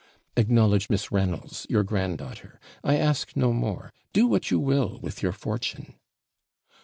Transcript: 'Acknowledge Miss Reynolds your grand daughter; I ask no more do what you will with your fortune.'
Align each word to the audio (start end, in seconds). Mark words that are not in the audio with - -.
'Acknowledge 0.35 0.89
Miss 0.89 1.11
Reynolds 1.11 1.67
your 1.69 1.83
grand 1.83 2.17
daughter; 2.17 2.59
I 2.83 2.95
ask 2.97 3.35
no 3.35 3.53
more 3.53 3.93
do 4.13 4.25
what 4.25 4.49
you 4.49 4.59
will 4.59 4.97
with 5.03 5.21
your 5.21 5.31
fortune.' 5.31 5.93